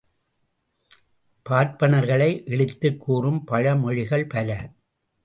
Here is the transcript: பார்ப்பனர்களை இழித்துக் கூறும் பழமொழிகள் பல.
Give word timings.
பார்ப்பனர்களை 1.49 2.41
இழித்துக் 2.45 2.99
கூறும் 2.99 3.43
பழமொழிகள் 3.47 4.27
பல. 4.29 4.73